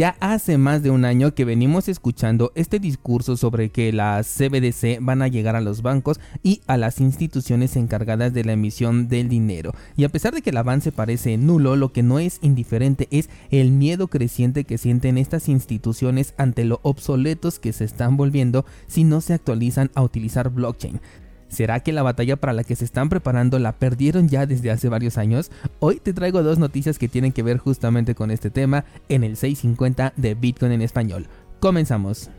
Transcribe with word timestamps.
Ya 0.00 0.16
hace 0.20 0.56
más 0.56 0.82
de 0.82 0.88
un 0.90 1.04
año 1.04 1.34
que 1.34 1.44
venimos 1.44 1.86
escuchando 1.86 2.52
este 2.54 2.78
discurso 2.78 3.36
sobre 3.36 3.68
que 3.68 3.92
las 3.92 4.26
CBDC 4.28 4.96
van 5.02 5.20
a 5.20 5.28
llegar 5.28 5.56
a 5.56 5.60
los 5.60 5.82
bancos 5.82 6.18
y 6.42 6.62
a 6.66 6.78
las 6.78 7.02
instituciones 7.02 7.76
encargadas 7.76 8.32
de 8.32 8.42
la 8.42 8.52
emisión 8.52 9.08
del 9.08 9.28
dinero. 9.28 9.74
Y 9.98 10.04
a 10.04 10.08
pesar 10.08 10.32
de 10.32 10.40
que 10.40 10.48
el 10.48 10.56
avance 10.56 10.90
parece 10.90 11.36
nulo, 11.36 11.76
lo 11.76 11.92
que 11.92 12.02
no 12.02 12.18
es 12.18 12.38
indiferente 12.40 13.08
es 13.10 13.28
el 13.50 13.72
miedo 13.72 14.08
creciente 14.08 14.64
que 14.64 14.78
sienten 14.78 15.18
estas 15.18 15.50
instituciones 15.50 16.32
ante 16.38 16.64
lo 16.64 16.80
obsoletos 16.82 17.58
que 17.58 17.74
se 17.74 17.84
están 17.84 18.16
volviendo 18.16 18.64
si 18.86 19.04
no 19.04 19.20
se 19.20 19.34
actualizan 19.34 19.90
a 19.94 20.00
utilizar 20.00 20.48
blockchain. 20.48 20.98
¿Será 21.50 21.80
que 21.80 21.92
la 21.92 22.02
batalla 22.02 22.36
para 22.36 22.52
la 22.52 22.64
que 22.64 22.76
se 22.76 22.84
están 22.84 23.08
preparando 23.08 23.58
la 23.58 23.72
perdieron 23.72 24.28
ya 24.28 24.46
desde 24.46 24.70
hace 24.70 24.88
varios 24.88 25.18
años? 25.18 25.50
Hoy 25.80 26.00
te 26.00 26.14
traigo 26.14 26.42
dos 26.42 26.58
noticias 26.58 26.96
que 26.96 27.08
tienen 27.08 27.32
que 27.32 27.42
ver 27.42 27.58
justamente 27.58 28.14
con 28.14 28.30
este 28.30 28.50
tema 28.50 28.84
en 29.08 29.24
el 29.24 29.36
650 29.36 30.14
de 30.16 30.34
Bitcoin 30.34 30.72
en 30.72 30.82
español. 30.82 31.26
Comenzamos. 31.58 32.30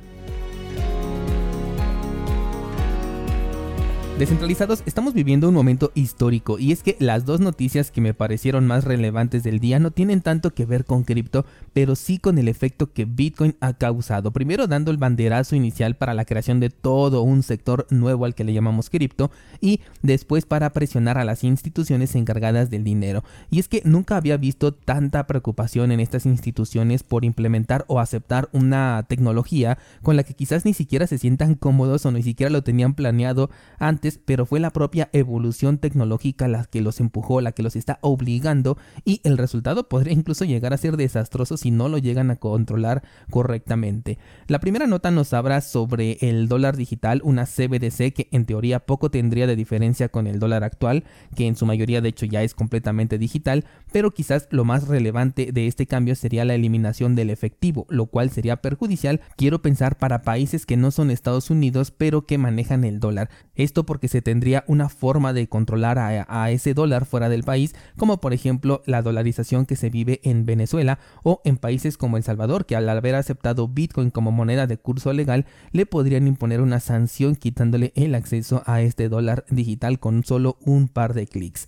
Descentralizados, 4.21 4.83
estamos 4.85 5.15
viviendo 5.15 5.49
un 5.49 5.55
momento 5.55 5.91
histórico 5.95 6.59
y 6.59 6.71
es 6.71 6.83
que 6.83 6.95
las 6.99 7.25
dos 7.25 7.39
noticias 7.39 7.89
que 7.89 8.01
me 8.01 8.13
parecieron 8.13 8.67
más 8.67 8.83
relevantes 8.83 9.41
del 9.41 9.59
día 9.59 9.79
no 9.79 9.89
tienen 9.89 10.21
tanto 10.21 10.53
que 10.53 10.67
ver 10.67 10.85
con 10.85 11.03
cripto, 11.03 11.43
pero 11.73 11.95
sí 11.95 12.19
con 12.19 12.37
el 12.37 12.47
efecto 12.47 12.93
que 12.93 13.05
Bitcoin 13.05 13.55
ha 13.61 13.73
causado. 13.73 14.29
Primero 14.29 14.67
dando 14.67 14.91
el 14.91 14.97
banderazo 14.97 15.55
inicial 15.55 15.95
para 15.95 16.13
la 16.13 16.25
creación 16.25 16.59
de 16.59 16.69
todo 16.69 17.23
un 17.23 17.41
sector 17.41 17.87
nuevo 17.89 18.25
al 18.25 18.35
que 18.35 18.43
le 18.43 18.53
llamamos 18.53 18.91
cripto 18.91 19.31
y 19.59 19.79
después 20.03 20.45
para 20.45 20.71
presionar 20.71 21.17
a 21.17 21.25
las 21.25 21.43
instituciones 21.43 22.13
encargadas 22.13 22.69
del 22.69 22.83
dinero. 22.83 23.23
Y 23.49 23.57
es 23.57 23.67
que 23.67 23.81
nunca 23.85 24.17
había 24.17 24.37
visto 24.37 24.71
tanta 24.71 25.25
preocupación 25.25 25.91
en 25.91 25.99
estas 25.99 26.27
instituciones 26.27 27.01
por 27.01 27.25
implementar 27.25 27.85
o 27.87 27.99
aceptar 27.99 28.49
una 28.51 29.03
tecnología 29.09 29.79
con 30.03 30.15
la 30.15 30.21
que 30.21 30.35
quizás 30.35 30.63
ni 30.63 30.75
siquiera 30.75 31.07
se 31.07 31.17
sientan 31.17 31.55
cómodos 31.55 32.05
o 32.05 32.11
ni 32.11 32.21
siquiera 32.21 32.51
lo 32.51 32.61
tenían 32.61 32.93
planeado 32.93 33.49
antes 33.79 34.10
pero 34.17 34.45
fue 34.45 34.59
la 34.59 34.71
propia 34.71 35.09
evolución 35.13 35.77
tecnológica 35.77 36.47
la 36.47 36.65
que 36.65 36.81
los 36.81 36.99
empujó, 36.99 37.41
la 37.41 37.51
que 37.51 37.63
los 37.63 37.75
está 37.75 37.99
obligando 38.01 38.77
y 39.05 39.21
el 39.23 39.37
resultado 39.37 39.87
podría 39.89 40.13
incluso 40.13 40.45
llegar 40.45 40.73
a 40.73 40.77
ser 40.77 40.97
desastroso 40.97 41.57
si 41.57 41.71
no 41.71 41.89
lo 41.89 41.97
llegan 41.97 42.31
a 42.31 42.37
controlar 42.37 43.03
correctamente. 43.29 44.17
La 44.47 44.59
primera 44.59 44.87
nota 44.87 45.11
nos 45.11 45.33
habla 45.33 45.61
sobre 45.61 46.17
el 46.21 46.47
dólar 46.47 46.77
digital, 46.77 47.21
una 47.23 47.45
CBDC 47.45 48.13
que 48.13 48.27
en 48.31 48.45
teoría 48.45 48.79
poco 48.79 49.11
tendría 49.11 49.47
de 49.47 49.55
diferencia 49.55 50.09
con 50.09 50.27
el 50.27 50.39
dólar 50.39 50.63
actual, 50.63 51.03
que 51.35 51.47
en 51.47 51.55
su 51.55 51.65
mayoría 51.65 52.01
de 52.01 52.09
hecho 52.09 52.25
ya 52.25 52.43
es 52.43 52.53
completamente 52.53 53.17
digital, 53.17 53.65
pero 53.91 54.11
quizás 54.11 54.47
lo 54.51 54.65
más 54.65 54.87
relevante 54.87 55.51
de 55.51 55.67
este 55.67 55.87
cambio 55.87 56.15
sería 56.15 56.45
la 56.45 56.55
eliminación 56.55 57.15
del 57.15 57.29
efectivo, 57.29 57.85
lo 57.89 58.07
cual 58.07 58.29
sería 58.29 58.57
perjudicial, 58.57 59.21
quiero 59.35 59.61
pensar, 59.61 59.97
para 59.97 60.21
países 60.21 60.65
que 60.65 60.77
no 60.77 60.91
son 60.91 61.11
Estados 61.11 61.49
Unidos, 61.49 61.91
pero 61.91 62.25
que 62.25 62.37
manejan 62.37 62.83
el 62.83 62.99
dólar. 62.99 63.29
Esto 63.55 63.85
porque 63.85 64.00
se 64.07 64.21
tendría 64.21 64.63
una 64.67 64.89
forma 64.89 65.33
de 65.33 65.47
controlar 65.47 65.97
a, 65.99 66.51
ese 66.51 66.73
dólar 66.73 67.05
fuera 67.05 67.29
del 67.29 67.43
país, 67.43 67.75
como 67.97 68.19
por 68.19 68.33
ejemplo 68.33 68.81
la 68.85 69.01
dolarización 69.01 69.65
que 69.65 69.75
se 69.75 69.89
vive 69.89 70.19
en 70.23 70.45
Venezuela 70.45 70.99
o 71.23 71.41
en 71.45 71.57
países 71.57 71.97
como 71.97 72.17
El 72.17 72.23
Salvador, 72.23 72.65
que 72.65 72.75
al 72.75 72.89
haber 72.89 73.15
aceptado 73.15 73.67
Bitcoin 73.67 74.09
como 74.09 74.31
moneda 74.31 74.67
de 74.67 74.77
curso 74.77 75.13
legal, 75.13 75.45
le 75.71 75.85
podrían 75.85 76.27
imponer 76.27 76.61
una 76.61 76.79
sanción 76.79 77.35
quitándole 77.35 77.93
el 77.95 78.15
acceso 78.15 78.63
a 78.65 78.81
este 78.81 79.09
dólar 79.09 79.45
digital 79.49 79.99
con 79.99 80.23
solo 80.23 80.57
un 80.65 80.87
par 80.87 81.13
de 81.13 81.27
clics. 81.27 81.67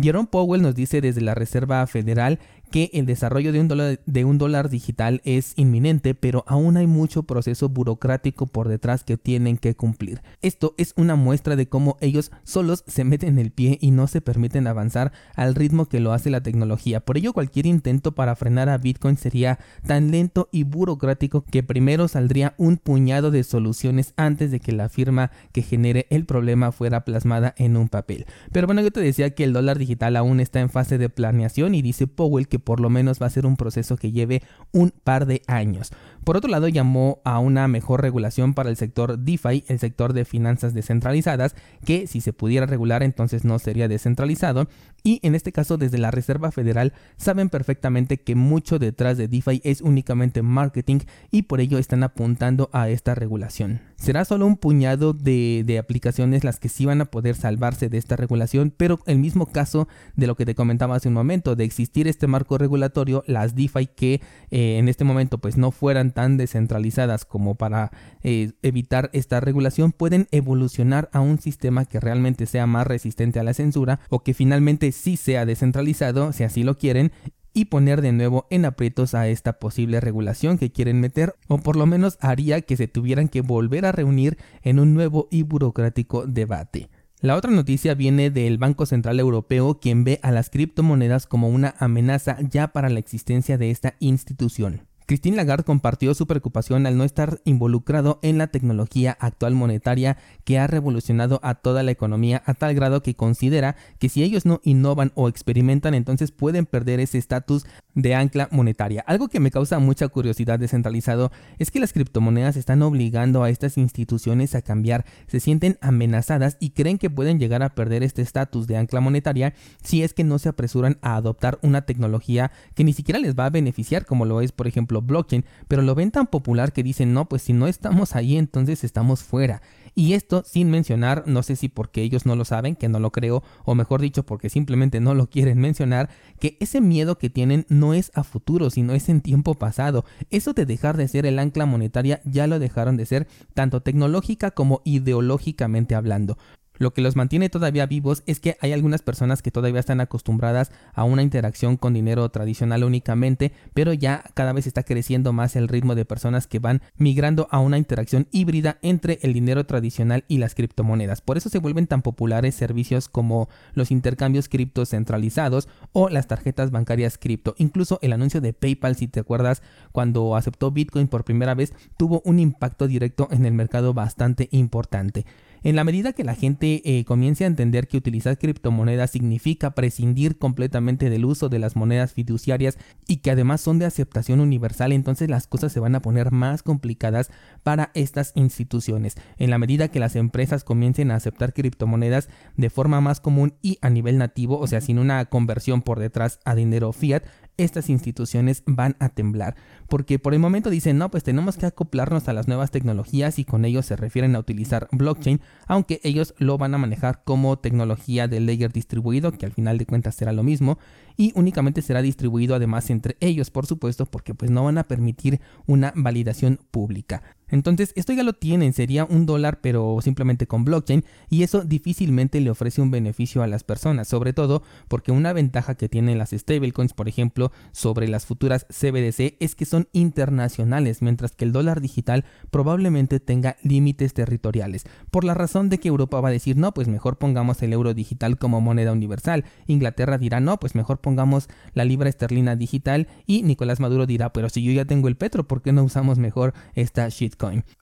Jerome 0.00 0.28
Powell 0.30 0.62
nos 0.62 0.74
dice 0.74 1.00
desde 1.00 1.20
la 1.20 1.34
Reserva 1.34 1.86
Federal 1.86 2.38
que 2.70 2.90
el 2.92 3.06
desarrollo 3.06 3.52
de 3.52 3.60
un, 3.60 3.68
dólar, 3.68 4.00
de 4.06 4.24
un 4.24 4.38
dólar 4.38 4.70
digital 4.70 5.20
es 5.24 5.52
inminente, 5.56 6.14
pero 6.14 6.44
aún 6.46 6.76
hay 6.76 6.86
mucho 6.86 7.24
proceso 7.24 7.68
burocrático 7.68 8.46
por 8.46 8.68
detrás 8.68 9.04
que 9.04 9.16
tienen 9.16 9.58
que 9.58 9.74
cumplir. 9.74 10.22
Esto 10.42 10.74
es 10.78 10.94
una 10.96 11.16
muestra 11.16 11.56
de 11.56 11.68
cómo 11.68 11.96
ellos 12.00 12.30
solos 12.44 12.84
se 12.86 13.04
meten 13.04 13.38
el 13.38 13.50
pie 13.50 13.78
y 13.80 13.90
no 13.90 14.06
se 14.06 14.20
permiten 14.20 14.66
avanzar 14.66 15.12
al 15.34 15.54
ritmo 15.54 15.86
que 15.86 16.00
lo 16.00 16.12
hace 16.12 16.30
la 16.30 16.42
tecnología. 16.42 17.00
Por 17.00 17.18
ello, 17.18 17.32
cualquier 17.32 17.66
intento 17.66 18.12
para 18.12 18.36
frenar 18.36 18.68
a 18.68 18.78
Bitcoin 18.78 19.16
sería 19.16 19.58
tan 19.86 20.10
lento 20.10 20.48
y 20.52 20.62
burocrático 20.62 21.44
que 21.44 21.62
primero 21.62 22.08
saldría 22.08 22.54
un 22.56 22.76
puñado 22.76 23.30
de 23.30 23.44
soluciones 23.44 24.14
antes 24.16 24.50
de 24.50 24.60
que 24.60 24.72
la 24.72 24.88
firma 24.88 25.32
que 25.52 25.62
genere 25.62 26.06
el 26.10 26.24
problema 26.24 26.72
fuera 26.72 27.04
plasmada 27.04 27.54
en 27.58 27.76
un 27.76 27.88
papel. 27.88 28.26
Pero 28.52 28.66
bueno, 28.66 28.82
yo 28.82 28.90
te 28.90 29.00
decía 29.00 29.34
que 29.34 29.44
el 29.44 29.52
dólar 29.52 29.78
digital 29.78 30.16
aún 30.16 30.40
está 30.40 30.60
en 30.60 30.70
fase 30.70 30.98
de 30.98 31.08
planeación 31.08 31.74
y 31.74 31.82
dice 31.82 32.06
Powell 32.06 32.48
que 32.48 32.59
por 32.60 32.80
lo 32.80 32.90
menos 32.90 33.20
va 33.20 33.26
a 33.26 33.30
ser 33.30 33.46
un 33.46 33.56
proceso 33.56 33.96
que 33.96 34.12
lleve 34.12 34.42
un 34.72 34.90
par 34.90 35.26
de 35.26 35.42
años. 35.46 35.92
Por 36.24 36.36
otro 36.36 36.50
lado, 36.50 36.68
llamó 36.68 37.20
a 37.24 37.38
una 37.38 37.66
mejor 37.68 38.02
regulación 38.02 38.54
para 38.54 38.70
el 38.70 38.76
sector 38.76 39.18
DeFi, 39.18 39.64
el 39.68 39.78
sector 39.78 40.12
de 40.12 40.24
finanzas 40.24 40.74
descentralizadas, 40.74 41.54
que 41.84 42.06
si 42.06 42.20
se 42.20 42.32
pudiera 42.32 42.66
regular 42.66 43.02
entonces 43.02 43.44
no 43.44 43.58
sería 43.58 43.88
descentralizado. 43.88 44.68
Y 45.02 45.20
en 45.22 45.34
este 45.34 45.52
caso, 45.52 45.78
desde 45.78 45.98
la 45.98 46.10
Reserva 46.10 46.52
Federal, 46.52 46.92
saben 47.16 47.48
perfectamente 47.48 48.20
que 48.20 48.34
mucho 48.34 48.78
detrás 48.78 49.16
de 49.16 49.28
DeFi 49.28 49.60
es 49.64 49.80
únicamente 49.80 50.42
marketing 50.42 51.00
y 51.30 51.42
por 51.42 51.60
ello 51.60 51.78
están 51.78 52.02
apuntando 52.02 52.68
a 52.72 52.88
esta 52.88 53.14
regulación. 53.14 53.89
Será 54.00 54.24
solo 54.24 54.46
un 54.46 54.56
puñado 54.56 55.12
de, 55.12 55.76
aplicaciones 55.78 56.42
las 56.42 56.58
que 56.58 56.70
sí 56.70 56.86
van 56.86 57.02
a 57.02 57.04
poder 57.04 57.36
salvarse 57.36 57.90
de 57.90 57.98
esta 57.98 58.16
regulación, 58.16 58.72
pero 58.74 59.00
el 59.04 59.18
mismo 59.18 59.44
caso 59.44 59.88
de 60.16 60.26
lo 60.26 60.36
que 60.36 60.46
te 60.46 60.54
comentaba 60.54 60.96
hace 60.96 61.08
un 61.08 61.14
momento, 61.14 61.54
de 61.54 61.64
existir 61.64 62.08
este 62.08 62.26
marco 62.26 62.56
regulatorio, 62.56 63.22
las 63.26 63.54
DeFi 63.54 63.88
que 63.88 64.22
eh, 64.50 64.78
en 64.78 64.88
este 64.88 65.04
momento 65.04 65.36
pues 65.36 65.58
no 65.58 65.70
fueran 65.70 66.12
tan 66.12 66.38
descentralizadas 66.38 67.26
como 67.26 67.56
para 67.56 67.92
eh, 68.22 68.52
evitar 68.62 69.10
esta 69.12 69.38
regulación, 69.38 69.92
pueden 69.92 70.28
evolucionar 70.30 71.10
a 71.12 71.20
un 71.20 71.38
sistema 71.38 71.84
que 71.84 72.00
realmente 72.00 72.46
sea 72.46 72.66
más 72.66 72.86
resistente 72.86 73.38
a 73.38 73.44
la 73.44 73.52
censura 73.52 74.00
o 74.08 74.22
que 74.22 74.32
finalmente 74.32 74.92
sí 74.92 75.18
sea 75.18 75.44
descentralizado, 75.44 76.32
si 76.32 76.42
así 76.42 76.62
lo 76.62 76.78
quieren, 76.78 77.12
y 77.52 77.66
poner 77.66 78.02
de 78.02 78.12
nuevo 78.12 78.46
en 78.50 78.64
aprietos 78.64 79.14
a 79.14 79.28
esta 79.28 79.54
posible 79.58 80.00
regulación 80.00 80.58
que 80.58 80.72
quieren 80.72 81.00
meter 81.00 81.34
o 81.48 81.58
por 81.58 81.76
lo 81.76 81.86
menos 81.86 82.18
haría 82.20 82.60
que 82.60 82.76
se 82.76 82.88
tuvieran 82.88 83.28
que 83.28 83.40
volver 83.40 83.86
a 83.86 83.92
reunir 83.92 84.38
en 84.62 84.78
un 84.78 84.94
nuevo 84.94 85.28
y 85.30 85.42
burocrático 85.42 86.26
debate. 86.26 86.88
La 87.20 87.36
otra 87.36 87.50
noticia 87.50 87.94
viene 87.94 88.30
del 88.30 88.56
Banco 88.56 88.86
Central 88.86 89.20
Europeo, 89.20 89.78
quien 89.78 90.04
ve 90.04 90.20
a 90.22 90.30
las 90.30 90.48
criptomonedas 90.48 91.26
como 91.26 91.50
una 91.50 91.74
amenaza 91.78 92.38
ya 92.40 92.68
para 92.68 92.88
la 92.88 92.98
existencia 92.98 93.58
de 93.58 93.70
esta 93.70 93.94
institución. 94.00 94.89
Christine 95.10 95.36
Lagarde 95.36 95.64
compartió 95.64 96.14
su 96.14 96.28
preocupación 96.28 96.86
al 96.86 96.96
no 96.96 97.02
estar 97.02 97.40
involucrado 97.44 98.20
en 98.22 98.38
la 98.38 98.46
tecnología 98.46 99.16
actual 99.18 99.56
monetaria 99.56 100.16
que 100.44 100.60
ha 100.60 100.68
revolucionado 100.68 101.40
a 101.42 101.56
toda 101.56 101.82
la 101.82 101.90
economía 101.90 102.44
a 102.46 102.54
tal 102.54 102.76
grado 102.76 103.02
que 103.02 103.16
considera 103.16 103.74
que 103.98 104.08
si 104.08 104.22
ellos 104.22 104.46
no 104.46 104.60
innovan 104.62 105.10
o 105.16 105.28
experimentan 105.28 105.94
entonces 105.94 106.30
pueden 106.30 106.64
perder 106.64 107.00
ese 107.00 107.18
estatus 107.18 107.66
de 107.94 108.14
ancla 108.14 108.48
monetaria. 108.50 109.02
Algo 109.06 109.28
que 109.28 109.40
me 109.40 109.50
causa 109.50 109.78
mucha 109.78 110.08
curiosidad 110.08 110.58
descentralizado 110.58 111.30
es 111.58 111.70
que 111.70 111.80
las 111.80 111.92
criptomonedas 111.92 112.56
están 112.56 112.82
obligando 112.82 113.42
a 113.42 113.50
estas 113.50 113.78
instituciones 113.78 114.54
a 114.54 114.62
cambiar, 114.62 115.04
se 115.26 115.40
sienten 115.40 115.78
amenazadas 115.80 116.56
y 116.60 116.70
creen 116.70 116.98
que 116.98 117.10
pueden 117.10 117.38
llegar 117.38 117.62
a 117.62 117.74
perder 117.74 118.02
este 118.02 118.22
estatus 118.22 118.66
de 118.66 118.76
ancla 118.76 119.00
monetaria 119.00 119.54
si 119.82 120.02
es 120.02 120.14
que 120.14 120.24
no 120.24 120.38
se 120.38 120.48
apresuran 120.48 120.98
a 121.02 121.16
adoptar 121.16 121.58
una 121.62 121.82
tecnología 121.82 122.52
que 122.74 122.84
ni 122.84 122.92
siquiera 122.92 123.18
les 123.18 123.34
va 123.34 123.46
a 123.46 123.50
beneficiar 123.50 124.06
como 124.06 124.24
lo 124.24 124.40
es 124.40 124.52
por 124.52 124.66
ejemplo 124.66 125.02
blockchain, 125.02 125.44
pero 125.68 125.82
lo 125.82 125.94
ven 125.94 126.10
tan 126.10 126.26
popular 126.26 126.72
que 126.72 126.82
dicen, 126.82 127.12
no, 127.12 127.28
pues 127.28 127.42
si 127.42 127.52
no 127.52 127.66
estamos 127.66 128.14
ahí, 128.14 128.36
entonces 128.36 128.84
estamos 128.84 129.22
fuera. 129.22 129.62
Y 129.94 130.14
esto 130.14 130.42
sin 130.46 130.70
mencionar, 130.70 131.24
no 131.26 131.42
sé 131.42 131.56
si 131.56 131.68
porque 131.68 132.02
ellos 132.02 132.26
no 132.26 132.36
lo 132.36 132.44
saben, 132.44 132.76
que 132.76 132.88
no 132.88 132.98
lo 132.98 133.10
creo, 133.10 133.42
o 133.64 133.74
mejor 133.74 134.00
dicho, 134.00 134.24
porque 134.24 134.48
simplemente 134.48 135.00
no 135.00 135.14
lo 135.14 135.28
quieren 135.28 135.58
mencionar, 135.58 136.10
que 136.38 136.56
ese 136.60 136.80
miedo 136.80 137.18
que 137.18 137.30
tienen 137.30 137.66
no 137.68 137.94
es 137.94 138.10
a 138.14 138.24
futuro, 138.24 138.70
sino 138.70 138.92
es 138.94 139.08
en 139.08 139.20
tiempo 139.20 139.54
pasado. 139.54 140.04
Eso 140.30 140.52
de 140.52 140.66
dejar 140.66 140.96
de 140.96 141.08
ser 141.08 141.26
el 141.26 141.38
ancla 141.38 141.66
monetaria 141.66 142.20
ya 142.24 142.46
lo 142.46 142.58
dejaron 142.58 142.96
de 142.96 143.06
ser, 143.06 143.28
tanto 143.54 143.82
tecnológica 143.82 144.50
como 144.50 144.82
ideológicamente 144.84 145.94
hablando. 145.94 146.38
Lo 146.80 146.94
que 146.94 147.02
los 147.02 147.14
mantiene 147.14 147.50
todavía 147.50 147.84
vivos 147.84 148.22
es 148.24 148.40
que 148.40 148.56
hay 148.62 148.72
algunas 148.72 149.02
personas 149.02 149.42
que 149.42 149.50
todavía 149.50 149.80
están 149.80 150.00
acostumbradas 150.00 150.72
a 150.94 151.04
una 151.04 151.22
interacción 151.22 151.76
con 151.76 151.92
dinero 151.92 152.26
tradicional 152.30 152.84
únicamente, 152.84 153.52
pero 153.74 153.92
ya 153.92 154.24
cada 154.32 154.54
vez 154.54 154.66
está 154.66 154.82
creciendo 154.82 155.34
más 155.34 155.56
el 155.56 155.68
ritmo 155.68 155.94
de 155.94 156.06
personas 156.06 156.46
que 156.46 156.58
van 156.58 156.80
migrando 156.96 157.48
a 157.50 157.58
una 157.58 157.76
interacción 157.76 158.28
híbrida 158.32 158.78
entre 158.80 159.18
el 159.20 159.34
dinero 159.34 159.66
tradicional 159.66 160.24
y 160.26 160.38
las 160.38 160.54
criptomonedas. 160.54 161.20
Por 161.20 161.36
eso 161.36 161.50
se 161.50 161.58
vuelven 161.58 161.86
tan 161.86 162.00
populares 162.00 162.54
servicios 162.54 163.10
como 163.10 163.50
los 163.74 163.90
intercambios 163.90 164.48
cripto 164.48 164.86
centralizados 164.86 165.68
o 165.92 166.08
las 166.08 166.28
tarjetas 166.28 166.70
bancarias 166.70 167.18
cripto. 167.18 167.54
Incluso 167.58 167.98
el 168.00 168.14
anuncio 168.14 168.40
de 168.40 168.54
PayPal, 168.54 168.96
si 168.96 169.06
te 169.06 169.20
acuerdas, 169.20 169.60
cuando 169.92 170.34
aceptó 170.34 170.70
Bitcoin 170.70 171.08
por 171.08 171.24
primera 171.24 171.54
vez, 171.54 171.74
tuvo 171.98 172.22
un 172.24 172.38
impacto 172.38 172.86
directo 172.86 173.28
en 173.30 173.44
el 173.44 173.52
mercado 173.52 173.92
bastante 173.92 174.48
importante. 174.50 175.26
En 175.62 175.76
la 175.76 175.84
medida 175.84 176.14
que 176.14 176.24
la 176.24 176.34
gente 176.34 176.80
eh, 176.84 177.04
comience 177.04 177.44
a 177.44 177.46
entender 177.46 177.86
que 177.86 177.98
utilizar 177.98 178.38
criptomonedas 178.38 179.10
significa 179.10 179.72
prescindir 179.72 180.38
completamente 180.38 181.10
del 181.10 181.26
uso 181.26 181.50
de 181.50 181.58
las 181.58 181.76
monedas 181.76 182.14
fiduciarias 182.14 182.78
y 183.06 183.18
que 183.18 183.30
además 183.30 183.60
son 183.60 183.78
de 183.78 183.84
aceptación 183.84 184.40
universal, 184.40 184.92
entonces 184.92 185.28
las 185.28 185.46
cosas 185.46 185.72
se 185.72 185.80
van 185.80 185.94
a 185.94 186.02
poner 186.02 186.32
más 186.32 186.62
complicadas 186.62 187.30
para 187.62 187.90
estas 187.94 188.32
instituciones. 188.36 189.16
En 189.36 189.50
la 189.50 189.58
medida 189.58 189.88
que 189.88 190.00
las 190.00 190.16
empresas 190.16 190.64
comiencen 190.64 191.10
a 191.10 191.16
aceptar 191.16 191.52
criptomonedas 191.52 192.30
de 192.56 192.70
forma 192.70 193.02
más 193.02 193.20
común 193.20 193.54
y 193.60 193.78
a 193.82 193.90
nivel 193.90 194.16
nativo, 194.16 194.58
o 194.58 194.66
sea, 194.66 194.80
sin 194.80 194.98
una 194.98 195.26
conversión 195.26 195.82
por 195.82 195.98
detrás 195.98 196.40
a 196.44 196.54
dinero 196.54 196.92
fiat, 196.92 197.24
estas 197.56 197.90
instituciones 197.90 198.62
van 198.66 198.96
a 199.00 199.10
temblar, 199.10 199.56
porque 199.88 200.18
por 200.18 200.34
el 200.34 200.40
momento 200.40 200.70
dicen, 200.70 200.98
no, 200.98 201.10
pues 201.10 201.24
tenemos 201.24 201.56
que 201.56 201.66
acoplarnos 201.66 202.28
a 202.28 202.32
las 202.32 202.48
nuevas 202.48 202.70
tecnologías 202.70 203.38
y 203.38 203.44
con 203.44 203.64
ello 203.64 203.82
se 203.82 203.96
refieren 203.96 204.36
a 204.36 204.38
utilizar 204.38 204.88
blockchain, 204.92 205.40
aunque 205.66 206.00
ellos 206.02 206.34
lo 206.38 206.58
van 206.58 206.74
a 206.74 206.78
manejar 206.78 207.22
como 207.24 207.58
tecnología 207.58 208.28
de 208.28 208.40
layer 208.40 208.72
distribuido, 208.72 209.32
que 209.32 209.46
al 209.46 209.52
final 209.52 209.78
de 209.78 209.86
cuentas 209.86 210.14
será 210.14 210.32
lo 210.32 210.42
mismo, 210.42 210.78
y 211.16 211.32
únicamente 211.34 211.82
será 211.82 212.02
distribuido 212.02 212.54
además 212.54 212.90
entre 212.90 213.16
ellos, 213.20 213.50
por 213.50 213.66
supuesto, 213.66 214.06
porque 214.06 214.34
pues 214.34 214.50
no 214.50 214.64
van 214.64 214.78
a 214.78 214.84
permitir 214.84 215.40
una 215.66 215.92
validación 215.94 216.60
pública. 216.70 217.22
Entonces, 217.50 217.92
esto 217.96 218.12
ya 218.12 218.22
lo 218.22 218.32
tienen, 218.32 218.72
sería 218.72 219.04
un 219.04 219.26
dólar 219.26 219.60
pero 219.60 219.98
simplemente 220.02 220.46
con 220.46 220.64
blockchain 220.64 221.04
y 221.28 221.42
eso 221.42 221.64
difícilmente 221.64 222.40
le 222.40 222.50
ofrece 222.50 222.80
un 222.80 222.90
beneficio 222.90 223.42
a 223.42 223.46
las 223.46 223.64
personas, 223.64 224.08
sobre 224.08 224.32
todo 224.32 224.62
porque 224.88 225.12
una 225.12 225.32
ventaja 225.32 225.74
que 225.74 225.88
tienen 225.88 226.18
las 226.18 226.30
stablecoins, 226.30 226.92
por 226.92 227.08
ejemplo, 227.08 227.50
sobre 227.72 228.08
las 228.08 228.26
futuras 228.26 228.66
CBDC 228.68 229.36
es 229.40 229.54
que 229.54 229.64
son 229.64 229.88
internacionales, 229.92 231.02
mientras 231.02 231.32
que 231.32 231.44
el 231.44 231.52
dólar 231.52 231.80
digital 231.80 232.24
probablemente 232.50 233.18
tenga 233.18 233.56
límites 233.62 234.14
territoriales, 234.14 234.84
por 235.10 235.24
la 235.24 235.34
razón 235.34 235.68
de 235.68 235.78
que 235.78 235.88
Europa 235.88 236.20
va 236.20 236.28
a 236.28 236.32
decir, 236.32 236.56
no, 236.56 236.72
pues 236.72 236.86
mejor 236.86 237.18
pongamos 237.18 237.62
el 237.62 237.72
euro 237.72 237.94
digital 237.94 238.38
como 238.38 238.60
moneda 238.60 238.92
universal, 238.92 239.44
Inglaterra 239.66 240.18
dirá, 240.18 240.40
no, 240.40 240.58
pues 240.60 240.74
mejor 240.74 240.99
pongamos 241.00 241.48
la 241.74 241.84
libra 241.84 242.08
esterlina 242.08 242.56
digital 242.56 243.08
y 243.26 243.42
Nicolás 243.42 243.80
Maduro 243.80 244.06
dirá, 244.06 244.32
pero 244.32 244.48
si 244.48 244.62
yo 244.62 244.72
ya 244.72 244.84
tengo 244.84 245.08
el 245.08 245.16
petro, 245.16 245.46
¿por 245.46 245.62
qué 245.62 245.72
no 245.72 245.82
usamos 245.82 246.18
mejor 246.18 246.54
esta 246.74 247.08
shit 247.08 247.34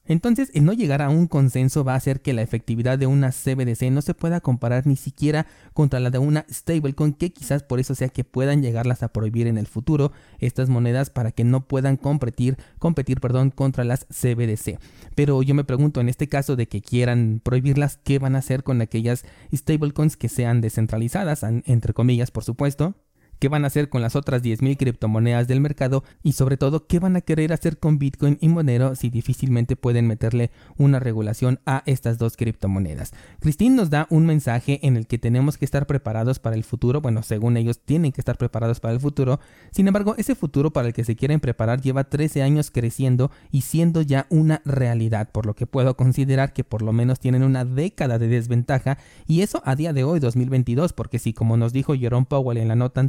entonces, 0.06 0.50
el 0.54 0.64
no 0.64 0.72
llegar 0.72 1.02
a 1.02 1.10
un 1.10 1.26
consenso 1.26 1.84
va 1.84 1.92
a 1.92 1.96
hacer 1.96 2.22
que 2.22 2.32
la 2.32 2.42
efectividad 2.42 2.98
de 2.98 3.06
una 3.06 3.30
CBDC 3.30 3.90
no 3.90 4.00
se 4.00 4.14
pueda 4.14 4.40
comparar 4.40 4.86
ni 4.86 4.96
siquiera 4.96 5.46
contra 5.74 6.00
la 6.00 6.10
de 6.10 6.18
una 6.18 6.46
stablecoin, 6.50 7.12
que 7.12 7.30
quizás 7.30 7.62
por 7.62 7.78
eso 7.78 7.94
sea 7.94 8.08
que 8.08 8.24
puedan 8.24 8.62
llegarlas 8.62 9.02
a 9.02 9.12
prohibir 9.12 9.46
en 9.46 9.58
el 9.58 9.66
futuro 9.66 10.12
estas 10.38 10.70
monedas 10.70 11.10
para 11.10 11.32
que 11.32 11.44
no 11.44 11.66
puedan 11.66 11.96
competir, 11.96 12.56
competir 12.78 13.20
perdón, 13.20 13.50
contra 13.50 13.84
las 13.84 14.06
CBDC. 14.06 14.78
Pero 15.14 15.42
yo 15.42 15.54
me 15.54 15.64
pregunto, 15.64 16.00
en 16.00 16.08
este 16.08 16.28
caso 16.28 16.56
de 16.56 16.68
que 16.68 16.80
quieran 16.80 17.40
prohibirlas, 17.42 17.98
¿qué 17.98 18.18
van 18.18 18.34
a 18.34 18.38
hacer 18.38 18.62
con 18.62 18.80
aquellas 18.80 19.24
stablecoins 19.54 20.16
que 20.16 20.30
sean 20.30 20.62
descentralizadas, 20.62 21.42
entre 21.42 21.92
comillas, 21.92 22.30
por 22.30 22.44
supuesto? 22.44 22.94
Qué 23.38 23.48
van 23.48 23.64
a 23.64 23.68
hacer 23.68 23.88
con 23.88 24.02
las 24.02 24.16
otras 24.16 24.42
10.000 24.42 24.76
criptomonedas 24.76 25.48
del 25.48 25.60
mercado 25.60 26.04
y 26.22 26.32
sobre 26.32 26.56
todo 26.56 26.86
qué 26.86 26.98
van 26.98 27.16
a 27.16 27.20
querer 27.20 27.52
hacer 27.52 27.78
con 27.78 27.98
Bitcoin 27.98 28.38
y 28.40 28.48
Monero 28.48 28.94
si 28.94 29.10
difícilmente 29.10 29.76
pueden 29.76 30.06
meterle 30.06 30.50
una 30.76 31.00
regulación 31.00 31.60
a 31.66 31.82
estas 31.86 32.18
dos 32.18 32.36
criptomonedas. 32.36 33.12
Christine 33.40 33.76
nos 33.76 33.90
da 33.90 34.06
un 34.10 34.26
mensaje 34.26 34.80
en 34.82 34.96
el 34.96 35.06
que 35.06 35.18
tenemos 35.18 35.58
que 35.58 35.64
estar 35.64 35.86
preparados 35.86 36.38
para 36.38 36.56
el 36.56 36.64
futuro, 36.64 37.00
bueno, 37.00 37.22
según 37.22 37.56
ellos 37.56 37.80
tienen 37.80 38.12
que 38.12 38.20
estar 38.20 38.36
preparados 38.36 38.80
para 38.80 38.94
el 38.94 39.00
futuro, 39.00 39.40
sin 39.70 39.88
embargo 39.88 40.14
ese 40.18 40.34
futuro 40.34 40.72
para 40.72 40.88
el 40.88 40.94
que 40.94 41.04
se 41.04 41.16
quieren 41.16 41.40
preparar 41.40 41.80
lleva 41.80 42.04
13 42.04 42.42
años 42.42 42.70
creciendo 42.70 43.30
y 43.50 43.62
siendo 43.62 44.02
ya 44.02 44.26
una 44.30 44.62
realidad, 44.64 45.30
por 45.30 45.46
lo 45.46 45.54
que 45.54 45.66
puedo 45.66 45.96
considerar 45.96 46.52
que 46.52 46.64
por 46.64 46.82
lo 46.82 46.92
menos 46.92 47.20
tienen 47.20 47.42
una 47.42 47.64
década 47.64 48.18
de 48.18 48.28
desventaja 48.28 48.98
y 49.26 49.42
eso 49.42 49.62
a 49.64 49.76
día 49.76 49.92
de 49.92 50.04
hoy 50.04 50.20
2022, 50.20 50.92
porque 50.92 51.18
si 51.18 51.32
como 51.32 51.56
nos 51.56 51.72
dijo 51.72 51.94
Jerome 51.94 52.26
Powell 52.28 52.58
en 52.58 52.68
la 52.68 52.76
nota 52.76 53.00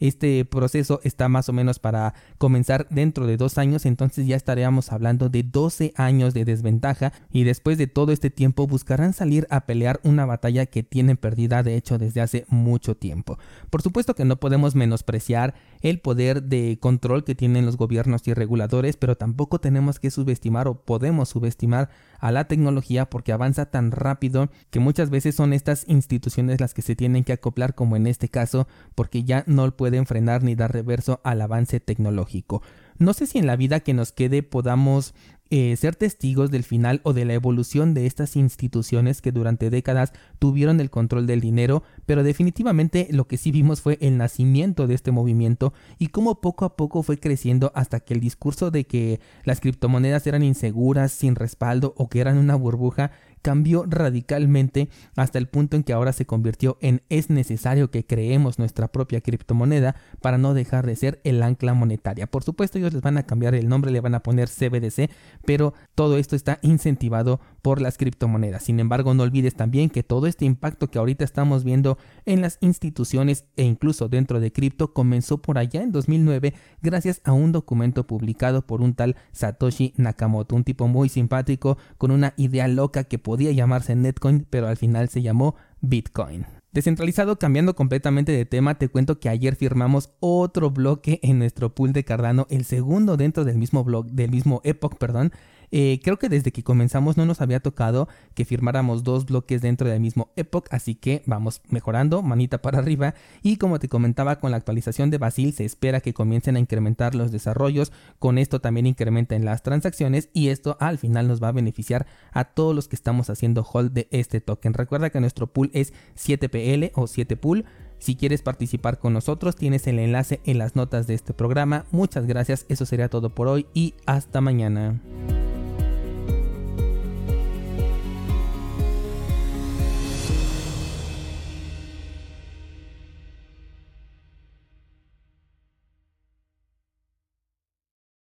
este 0.00 0.44
proceso 0.46 1.00
está 1.04 1.28
más 1.28 1.48
o 1.48 1.52
menos 1.52 1.78
para 1.78 2.14
comenzar 2.38 2.86
dentro 2.90 3.26
de 3.26 3.36
dos 3.36 3.58
años, 3.58 3.86
entonces 3.86 4.26
ya 4.26 4.34
estaríamos 4.34 4.92
hablando 4.92 5.28
de 5.28 5.42
12 5.42 5.92
años 5.96 6.34
de 6.34 6.44
desventaja 6.44 7.12
y 7.30 7.44
después 7.44 7.78
de 7.78 7.86
todo 7.86 8.10
este 8.10 8.30
tiempo 8.30 8.66
buscarán 8.66 9.12
salir 9.12 9.46
a 9.50 9.66
pelear 9.66 10.00
una 10.02 10.24
batalla 10.24 10.66
que 10.66 10.82
tienen 10.82 11.18
perdida 11.18 11.62
de 11.62 11.76
hecho 11.76 11.98
desde 11.98 12.22
hace 12.22 12.46
mucho 12.48 12.96
tiempo. 12.96 13.38
Por 13.68 13.82
supuesto 13.82 14.14
que 14.14 14.24
no 14.24 14.36
podemos 14.36 14.74
menospreciar 14.74 15.54
el 15.80 16.00
poder 16.00 16.42
de 16.42 16.78
control 16.80 17.24
que 17.24 17.34
tienen 17.34 17.66
los 17.66 17.76
gobiernos 17.76 18.26
y 18.28 18.34
reguladores, 18.34 18.96
pero 18.96 19.16
tampoco 19.16 19.60
tenemos 19.60 19.98
que 19.98 20.10
subestimar 20.10 20.68
o 20.68 20.82
podemos 20.84 21.30
subestimar 21.30 21.90
a 22.18 22.32
la 22.32 22.48
tecnología 22.48 23.08
porque 23.08 23.32
avanza 23.32 23.66
tan 23.66 23.90
rápido 23.90 24.50
que 24.70 24.80
muchas 24.80 25.10
veces 25.10 25.34
son 25.34 25.52
estas 25.52 25.84
instituciones 25.88 26.60
las 26.60 26.74
que 26.74 26.82
se 26.82 26.96
tienen 26.96 27.24
que 27.24 27.32
acoplar 27.32 27.74
como 27.74 27.96
en 27.96 28.06
este 28.06 28.28
caso 28.28 28.68
porque 28.94 29.24
ya 29.24 29.44
no 29.46 29.76
pueden 29.76 30.06
frenar 30.06 30.42
ni 30.42 30.54
dar 30.54 30.72
reverso 30.72 31.20
al 31.24 31.40
avance 31.40 31.80
tecnológico. 31.80 32.62
No 32.98 33.14
sé 33.14 33.26
si 33.26 33.38
en 33.38 33.46
la 33.46 33.56
vida 33.56 33.80
que 33.80 33.94
nos 33.94 34.12
quede 34.12 34.42
podamos 34.42 35.14
eh, 35.50 35.76
ser 35.76 35.96
testigos 35.96 36.50
del 36.50 36.62
final 36.62 37.00
o 37.02 37.12
de 37.12 37.24
la 37.24 37.34
evolución 37.34 37.92
de 37.92 38.06
estas 38.06 38.36
instituciones 38.36 39.20
que 39.20 39.32
durante 39.32 39.70
décadas 39.70 40.12
tuvieron 40.38 40.80
el 40.80 40.90
control 40.90 41.26
del 41.26 41.40
dinero, 41.40 41.82
pero 42.06 42.22
definitivamente 42.22 43.08
lo 43.10 43.26
que 43.26 43.36
sí 43.36 43.50
vimos 43.50 43.80
fue 43.80 43.98
el 44.00 44.16
nacimiento 44.16 44.86
de 44.86 44.94
este 44.94 45.10
movimiento 45.10 45.72
y 45.98 46.08
cómo 46.08 46.40
poco 46.40 46.64
a 46.64 46.76
poco 46.76 47.02
fue 47.02 47.18
creciendo 47.18 47.72
hasta 47.74 48.00
que 48.00 48.14
el 48.14 48.20
discurso 48.20 48.70
de 48.70 48.84
que 48.84 49.20
las 49.44 49.60
criptomonedas 49.60 50.26
eran 50.26 50.42
inseguras, 50.42 51.12
sin 51.12 51.34
respaldo 51.34 51.94
o 51.96 52.08
que 52.08 52.20
eran 52.20 52.38
una 52.38 52.54
burbuja 52.54 53.10
cambió 53.42 53.84
radicalmente 53.88 54.88
hasta 55.16 55.38
el 55.38 55.48
punto 55.48 55.76
en 55.76 55.82
que 55.82 55.92
ahora 55.92 56.12
se 56.12 56.26
convirtió 56.26 56.78
en 56.80 57.02
es 57.08 57.30
necesario 57.30 57.90
que 57.90 58.04
creemos 58.04 58.58
nuestra 58.58 58.88
propia 58.88 59.20
criptomoneda 59.20 59.96
para 60.20 60.38
no 60.38 60.54
dejar 60.54 60.86
de 60.86 60.96
ser 60.96 61.20
el 61.24 61.42
ancla 61.42 61.74
monetaria. 61.74 62.26
Por 62.26 62.44
supuesto 62.44 62.78
ellos 62.78 62.92
les 62.92 63.02
van 63.02 63.18
a 63.18 63.24
cambiar 63.24 63.54
el 63.54 63.68
nombre, 63.68 63.90
le 63.90 64.00
van 64.00 64.14
a 64.14 64.22
poner 64.22 64.48
CBDC, 64.48 65.10
pero 65.44 65.74
todo 65.94 66.18
esto 66.18 66.36
está 66.36 66.58
incentivado 66.62 67.40
por 67.62 67.80
las 67.80 67.98
criptomonedas. 67.98 68.64
Sin 68.64 68.80
embargo, 68.80 69.14
no 69.14 69.22
olvides 69.22 69.54
también 69.54 69.90
que 69.90 70.02
todo 70.02 70.26
este 70.26 70.44
impacto 70.44 70.88
que 70.88 70.98
ahorita 70.98 71.24
estamos 71.24 71.64
viendo 71.64 71.98
en 72.24 72.40
las 72.40 72.58
instituciones 72.60 73.44
e 73.56 73.64
incluso 73.64 74.08
dentro 74.08 74.40
de 74.40 74.52
cripto 74.52 74.92
comenzó 74.92 75.38
por 75.38 75.58
allá 75.58 75.82
en 75.82 75.92
2009 75.92 76.54
gracias 76.82 77.20
a 77.24 77.32
un 77.32 77.52
documento 77.52 78.06
publicado 78.06 78.66
por 78.66 78.80
un 78.80 78.94
tal 78.94 79.16
Satoshi 79.32 79.94
Nakamoto, 79.96 80.56
un 80.56 80.64
tipo 80.64 80.88
muy 80.88 81.08
simpático 81.08 81.78
con 81.98 82.10
una 82.10 82.34
idea 82.36 82.68
loca 82.68 83.04
que 83.04 83.18
podía 83.18 83.52
llamarse 83.52 83.94
Netcoin, 83.96 84.46
pero 84.48 84.68
al 84.68 84.76
final 84.76 85.08
se 85.08 85.22
llamó 85.22 85.56
Bitcoin. 85.80 86.59
Descentralizado, 86.72 87.36
cambiando 87.36 87.74
completamente 87.74 88.30
de 88.30 88.44
tema, 88.44 88.78
te 88.78 88.88
cuento 88.88 89.18
que 89.18 89.28
ayer 89.28 89.56
firmamos 89.56 90.10
otro 90.20 90.70
bloque 90.70 91.18
en 91.24 91.40
nuestro 91.40 91.74
pool 91.74 91.92
de 91.92 92.04
Cardano, 92.04 92.46
el 92.48 92.64
segundo 92.64 93.16
dentro 93.16 93.44
del 93.44 93.58
mismo 93.58 93.82
blog, 93.82 94.06
del 94.06 94.30
mismo 94.30 94.60
Epoch, 94.62 94.96
perdón, 94.96 95.32
eh, 95.72 96.00
creo 96.02 96.18
que 96.18 96.28
desde 96.28 96.52
que 96.52 96.62
comenzamos 96.62 97.16
no 97.16 97.26
nos 97.26 97.40
había 97.40 97.60
tocado 97.60 98.08
que 98.34 98.44
firmáramos 98.44 99.04
dos 99.04 99.26
bloques 99.26 99.62
dentro 99.62 99.88
del 99.88 100.00
mismo 100.00 100.30
Epoch, 100.36 100.66
así 100.70 100.94
que 100.94 101.22
vamos 101.26 101.62
mejorando, 101.68 102.22
manita 102.22 102.62
para 102.62 102.78
arriba. 102.78 103.14
Y 103.42 103.56
como 103.56 103.78
te 103.78 103.88
comentaba, 103.88 104.38
con 104.38 104.50
la 104.50 104.56
actualización 104.56 105.10
de 105.10 105.18
Basil 105.18 105.52
se 105.52 105.64
espera 105.64 106.00
que 106.00 106.14
comiencen 106.14 106.56
a 106.56 106.60
incrementar 106.60 107.14
los 107.14 107.32
desarrollos. 107.32 107.92
Con 108.18 108.38
esto 108.38 108.60
también 108.60 108.86
incrementan 108.86 109.44
las 109.44 109.62
transacciones 109.62 110.28
y 110.32 110.48
esto 110.48 110.76
al 110.80 110.98
final 110.98 111.28
nos 111.28 111.42
va 111.42 111.48
a 111.48 111.52
beneficiar 111.52 112.06
a 112.32 112.44
todos 112.44 112.74
los 112.74 112.88
que 112.88 112.96
estamos 112.96 113.30
haciendo 113.30 113.66
hold 113.70 113.92
de 113.92 114.08
este 114.10 114.40
token. 114.40 114.74
Recuerda 114.74 115.10
que 115.10 115.20
nuestro 115.20 115.46
pool 115.46 115.70
es 115.72 115.92
7PL 116.16 116.92
o 116.94 117.02
7pool. 117.02 117.64
Si 117.98 118.16
quieres 118.16 118.40
participar 118.40 118.98
con 118.98 119.12
nosotros, 119.12 119.56
tienes 119.56 119.86
el 119.86 119.98
enlace 119.98 120.40
en 120.44 120.56
las 120.56 120.74
notas 120.74 121.06
de 121.06 121.14
este 121.14 121.34
programa. 121.34 121.84
Muchas 121.90 122.26
gracias, 122.26 122.64
eso 122.70 122.86
sería 122.86 123.10
todo 123.10 123.34
por 123.34 123.46
hoy 123.46 123.66
y 123.74 123.94
hasta 124.06 124.40
mañana. 124.40 124.98